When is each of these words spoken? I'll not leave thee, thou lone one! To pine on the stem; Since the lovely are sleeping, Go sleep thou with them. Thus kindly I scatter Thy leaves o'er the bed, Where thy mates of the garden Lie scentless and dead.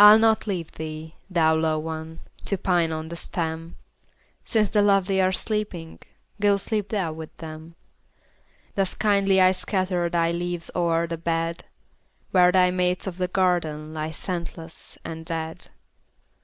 I'll 0.00 0.18
not 0.18 0.48
leave 0.48 0.72
thee, 0.72 1.14
thou 1.30 1.54
lone 1.54 1.84
one! 1.84 2.20
To 2.46 2.58
pine 2.58 2.90
on 2.90 3.08
the 3.08 3.14
stem; 3.14 3.76
Since 4.44 4.70
the 4.70 4.82
lovely 4.82 5.20
are 5.20 5.30
sleeping, 5.30 6.00
Go 6.40 6.56
sleep 6.56 6.88
thou 6.88 7.12
with 7.12 7.36
them. 7.36 7.76
Thus 8.74 8.94
kindly 8.96 9.40
I 9.40 9.52
scatter 9.52 10.08
Thy 10.10 10.32
leaves 10.32 10.72
o'er 10.74 11.06
the 11.06 11.16
bed, 11.18 11.62
Where 12.32 12.50
thy 12.50 12.72
mates 12.72 13.06
of 13.06 13.18
the 13.18 13.28
garden 13.28 13.94
Lie 13.94 14.10
scentless 14.10 14.98
and 15.04 15.24
dead. 15.24 15.68